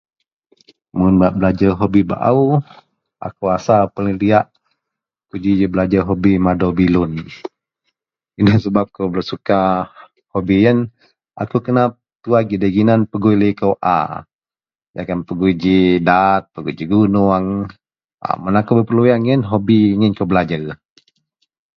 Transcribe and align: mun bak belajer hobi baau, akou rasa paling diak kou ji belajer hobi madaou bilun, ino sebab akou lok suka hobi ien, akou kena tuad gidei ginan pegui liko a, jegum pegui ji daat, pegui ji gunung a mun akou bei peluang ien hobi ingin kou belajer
mun 0.97 1.13
bak 1.21 1.33
belajer 1.37 1.71
hobi 1.79 2.01
baau, 2.11 2.41
akou 3.25 3.47
rasa 3.53 3.75
paling 3.95 4.17
diak 4.21 4.45
kou 5.27 5.37
ji 5.43 5.71
belajer 5.73 6.01
hobi 6.09 6.31
madaou 6.45 6.75
bilun, 6.79 7.11
ino 8.39 8.51
sebab 8.65 8.85
akou 8.89 9.07
lok 9.15 9.25
suka 9.31 9.59
hobi 10.33 10.55
ien, 10.65 10.79
akou 11.41 11.59
kena 11.65 11.83
tuad 12.23 12.43
gidei 12.49 12.73
ginan 12.75 13.01
pegui 13.11 13.35
liko 13.41 13.69
a, 13.97 13.97
jegum 14.95 15.19
pegui 15.27 15.51
ji 15.61 15.75
daat, 16.07 16.43
pegui 16.53 16.73
ji 16.77 16.85
gunung 16.91 17.45
a 18.25 18.27
mun 18.41 18.57
akou 18.59 18.73
bei 18.77 18.87
peluang 18.89 19.21
ien 19.29 19.41
hobi 19.51 19.77
ingin 19.95 20.15
kou 20.17 20.29
belajer 20.31 20.61